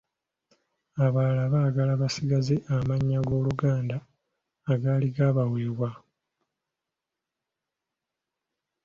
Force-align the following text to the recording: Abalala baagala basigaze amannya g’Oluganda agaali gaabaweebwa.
Abalala 1.05 1.43
baagala 1.53 1.93
basigaze 2.01 2.55
amannya 2.75 3.19
g’Oluganda 3.27 3.97
agaali 4.71 5.07
gaabaweebwa. 5.15 5.89